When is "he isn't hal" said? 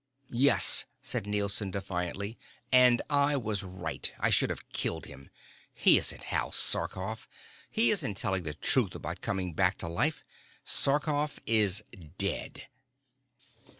5.75-6.51